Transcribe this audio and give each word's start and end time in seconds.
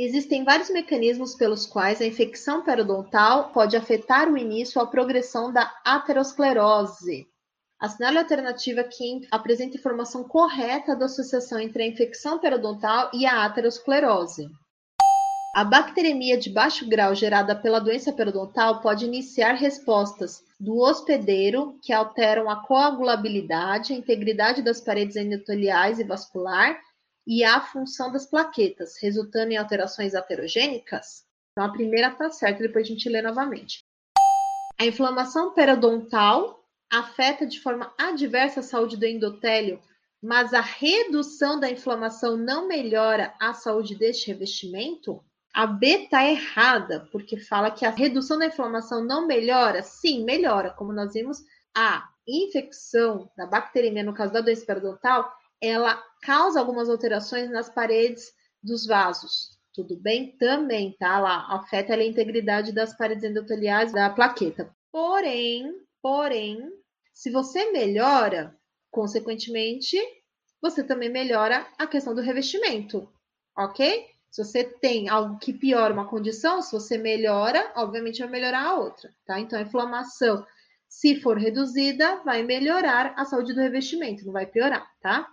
Existem 0.00 0.44
vários 0.44 0.70
mecanismos 0.70 1.34
pelos 1.34 1.66
quais 1.66 2.00
a 2.00 2.06
infecção 2.06 2.62
periodontal 2.62 3.50
pode 3.50 3.76
afetar 3.76 4.32
o 4.32 4.38
início 4.38 4.80
ou 4.80 4.86
a 4.86 4.88
progressão 4.88 5.52
da 5.52 5.74
aterosclerose. 5.84 7.26
Assinale 7.80 8.18
a 8.18 8.20
alternativa 8.20 8.84
que 8.84 9.26
apresenta 9.28 9.76
informação 9.76 10.22
correta 10.22 10.94
da 10.94 11.06
associação 11.06 11.58
entre 11.58 11.82
a 11.82 11.86
infecção 11.88 12.38
periodontal 12.38 13.10
e 13.12 13.26
a 13.26 13.44
aterosclerose. 13.44 14.48
A 15.52 15.64
bacteremia 15.64 16.38
de 16.38 16.48
baixo 16.48 16.88
grau 16.88 17.12
gerada 17.12 17.56
pela 17.56 17.80
doença 17.80 18.12
periodontal 18.12 18.80
pode 18.80 19.04
iniciar 19.04 19.54
respostas 19.54 20.44
do 20.60 20.78
hospedeiro 20.78 21.76
que 21.82 21.92
alteram 21.92 22.48
a 22.48 22.62
coagulabilidade, 22.64 23.92
a 23.92 23.96
integridade 23.96 24.62
das 24.62 24.80
paredes 24.80 25.16
endoteliais 25.16 25.98
e 25.98 26.04
vascular 26.04 26.78
e 27.30 27.44
a 27.44 27.60
função 27.60 28.10
das 28.10 28.24
plaquetas, 28.24 28.96
resultando 29.02 29.52
em 29.52 29.58
alterações 29.58 30.14
aterogênicas? 30.14 31.26
Então, 31.52 31.66
a 31.66 31.70
primeira 31.70 32.08
está 32.08 32.30
certa, 32.30 32.62
depois 32.62 32.86
a 32.86 32.88
gente 32.88 33.06
lê 33.06 33.20
novamente. 33.20 33.80
A 34.80 34.86
inflamação 34.86 35.52
periodontal 35.52 36.64
afeta 36.90 37.46
de 37.46 37.60
forma 37.60 37.92
adversa 37.98 38.60
a 38.60 38.62
saúde 38.62 38.96
do 38.96 39.04
endotélio, 39.04 39.78
mas 40.22 40.54
a 40.54 40.62
redução 40.62 41.60
da 41.60 41.70
inflamação 41.70 42.34
não 42.34 42.66
melhora 42.66 43.34
a 43.38 43.52
saúde 43.52 43.94
deste 43.94 44.28
revestimento? 44.28 45.22
A 45.52 45.66
B 45.66 46.04
está 46.04 46.24
errada, 46.24 47.08
porque 47.12 47.36
fala 47.38 47.70
que 47.70 47.84
a 47.84 47.90
redução 47.90 48.38
da 48.38 48.46
inflamação 48.46 49.04
não 49.04 49.26
melhora. 49.26 49.82
Sim, 49.82 50.24
melhora. 50.24 50.70
Como 50.70 50.94
nós 50.94 51.12
vimos, 51.12 51.42
a 51.76 52.08
infecção 52.26 53.30
da 53.36 53.44
bacteremia, 53.44 54.02
no 54.02 54.14
caso 54.14 54.32
da 54.32 54.40
doença 54.40 54.64
periodontal, 54.64 55.30
ela 55.60 56.02
causa 56.22 56.58
algumas 56.58 56.88
alterações 56.88 57.50
nas 57.50 57.68
paredes 57.68 58.32
dos 58.62 58.86
vasos. 58.86 59.58
Tudo 59.72 59.96
bem? 59.96 60.36
Também, 60.36 60.96
tá? 60.98 61.18
Lá 61.18 61.46
afeta 61.54 61.94
a 61.94 62.04
integridade 62.04 62.72
das 62.72 62.96
paredes 62.96 63.24
endoteliais 63.24 63.92
da 63.92 64.10
plaqueta. 64.10 64.74
Porém, 64.90 65.72
porém, 66.02 66.58
se 67.12 67.30
você 67.30 67.70
melhora, 67.70 68.56
consequentemente, 68.90 69.96
você 70.60 70.82
também 70.82 71.08
melhora 71.08 71.66
a 71.78 71.86
questão 71.86 72.14
do 72.14 72.20
revestimento, 72.20 73.08
ok? 73.56 74.06
Se 74.30 74.44
você 74.44 74.64
tem 74.64 75.08
algo 75.08 75.38
que 75.38 75.52
piora 75.52 75.92
uma 75.92 76.08
condição, 76.08 76.60
se 76.60 76.72
você 76.72 76.98
melhora, 76.98 77.72
obviamente 77.76 78.20
vai 78.20 78.28
melhorar 78.28 78.66
a 78.66 78.74
outra, 78.76 79.14
tá? 79.24 79.40
Então, 79.40 79.58
a 79.58 79.62
inflamação, 79.62 80.44
se 80.88 81.20
for 81.20 81.38
reduzida, 81.38 82.16
vai 82.24 82.42
melhorar 82.42 83.14
a 83.16 83.24
saúde 83.24 83.54
do 83.54 83.60
revestimento, 83.60 84.24
não 84.24 84.32
vai 84.32 84.46
piorar, 84.46 84.88
tá? 85.00 85.28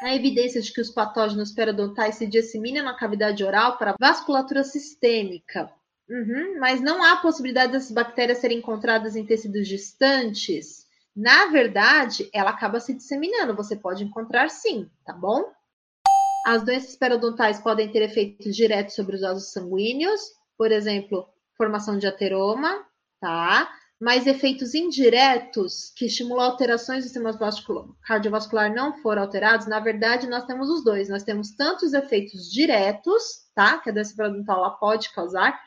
Há 0.00 0.14
evidências 0.14 0.66
de 0.66 0.72
que 0.72 0.80
os 0.80 0.90
patógenos 0.90 1.52
periodontais 1.52 2.16
se 2.16 2.26
disseminam 2.26 2.84
na 2.84 2.96
cavidade 2.96 3.44
oral 3.44 3.78
para 3.78 3.96
vasculatura 3.98 4.62
sistêmica. 4.64 5.72
Uhum, 6.08 6.58
mas 6.58 6.80
não 6.80 7.02
há 7.02 7.16
possibilidade 7.16 7.72
dessas 7.72 7.90
bactérias 7.90 8.38
serem 8.38 8.58
encontradas 8.58 9.16
em 9.16 9.24
tecidos 9.24 9.66
distantes. 9.66 10.86
Na 11.16 11.46
verdade, 11.46 12.28
ela 12.32 12.50
acaba 12.50 12.80
se 12.80 12.92
disseminando. 12.92 13.54
Você 13.54 13.76
pode 13.76 14.04
encontrar 14.04 14.50
sim, 14.50 14.90
tá 15.04 15.12
bom? 15.12 15.50
As 16.44 16.62
doenças 16.62 16.94
periodontais 16.96 17.58
podem 17.58 17.90
ter 17.90 18.02
efeitos 18.02 18.54
diretos 18.54 18.94
sobre 18.94 19.16
os 19.16 19.22
vasos 19.22 19.50
sanguíneos, 19.50 20.20
por 20.58 20.70
exemplo, 20.70 21.26
formação 21.56 21.96
de 21.96 22.06
ateroma, 22.06 22.84
tá? 23.18 23.72
Mas 24.00 24.26
efeitos 24.26 24.74
indiretos 24.74 25.92
que 25.96 26.06
estimulam 26.06 26.44
alterações 26.44 27.04
do 27.04 27.04
sistema 27.04 27.36
cardiovascular 28.02 28.74
não 28.74 28.98
foram 28.98 29.22
alterados, 29.22 29.66
na 29.66 29.80
verdade, 29.80 30.26
nós 30.26 30.44
temos 30.44 30.68
os 30.68 30.82
dois. 30.82 31.08
Nós 31.08 31.22
temos 31.22 31.52
tanto 31.52 31.86
os 31.86 31.94
efeitos 31.94 32.50
diretos, 32.50 33.48
tá? 33.54 33.78
Que 33.78 33.90
a 33.90 33.92
doença 33.92 34.14
periodontal 34.16 34.78
pode 34.78 35.12
causar, 35.12 35.58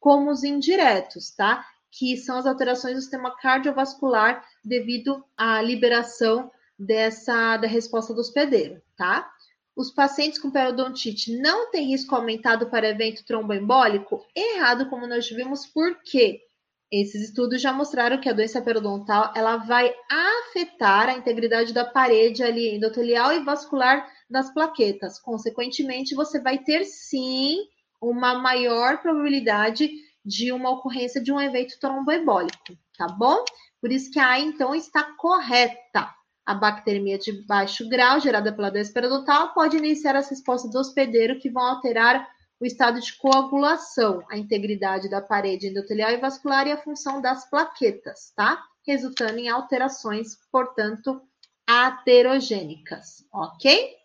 como 0.00 0.30
os 0.30 0.42
indiretos, 0.42 1.30
tá? 1.30 1.64
Que 1.90 2.16
são 2.16 2.36
as 2.36 2.46
alterações 2.46 2.96
do 2.96 3.00
sistema 3.00 3.36
cardiovascular 3.36 4.44
devido 4.64 5.24
à 5.36 5.62
liberação 5.62 6.50
dessa 6.78 7.56
da 7.56 7.66
resposta 7.66 8.12
do 8.12 8.20
hospedeiro, 8.20 8.82
tá? 8.96 9.30
Os 9.74 9.90
pacientes 9.90 10.38
com 10.38 10.50
periodontite 10.50 11.38
não 11.38 11.70
têm 11.70 11.88
risco 11.88 12.14
aumentado 12.14 12.68
para 12.68 12.88
evento 12.88 13.24
tromboembólico? 13.24 14.24
Errado, 14.34 14.88
como 14.88 15.06
nós 15.06 15.28
vimos, 15.28 15.66
por 15.66 16.02
quê? 16.02 16.45
Esses 16.90 17.30
estudos 17.30 17.60
já 17.60 17.72
mostraram 17.72 18.20
que 18.20 18.28
a 18.28 18.32
doença 18.32 18.62
periodontal 18.62 19.32
ela 19.34 19.56
vai 19.56 19.92
afetar 20.08 21.08
a 21.08 21.14
integridade 21.14 21.72
da 21.72 21.84
parede 21.84 22.44
ali 22.44 22.76
endotelial 22.76 23.32
e 23.32 23.42
vascular 23.42 24.06
das 24.30 24.52
plaquetas. 24.52 25.18
Consequentemente, 25.18 26.14
você 26.14 26.40
vai 26.40 26.58
ter 26.58 26.84
sim 26.84 27.58
uma 28.00 28.38
maior 28.38 29.02
probabilidade 29.02 29.90
de 30.24 30.52
uma 30.52 30.70
ocorrência 30.70 31.20
de 31.22 31.32
um 31.32 31.40
evento 31.40 31.78
tromboembólico, 31.80 32.76
tá 32.96 33.08
bom? 33.08 33.44
Por 33.80 33.90
isso 33.90 34.10
que 34.10 34.18
a 34.18 34.38
então 34.38 34.74
está 34.74 35.04
correta. 35.16 36.14
A 36.44 36.54
bacteremia 36.54 37.18
de 37.18 37.44
baixo 37.46 37.88
grau 37.88 38.20
gerada 38.20 38.52
pela 38.52 38.70
doença 38.70 38.92
periodontal 38.92 39.52
pode 39.52 39.76
iniciar 39.76 40.14
as 40.14 40.30
respostas 40.30 40.70
do 40.70 40.78
hospedeiro 40.78 41.40
que 41.40 41.50
vão 41.50 41.64
alterar 41.64 42.28
o 42.60 42.64
estado 42.64 43.00
de 43.00 43.14
coagulação, 43.16 44.24
a 44.30 44.36
integridade 44.36 45.08
da 45.08 45.20
parede 45.20 45.68
endotelial 45.68 46.10
e 46.12 46.16
vascular 46.16 46.66
e 46.66 46.72
a 46.72 46.82
função 46.82 47.20
das 47.20 47.48
plaquetas, 47.48 48.32
tá? 48.34 48.62
Resultando 48.86 49.38
em 49.38 49.48
alterações, 49.48 50.36
portanto, 50.50 51.20
aterogênicas, 51.66 53.24
ok? 53.32 53.96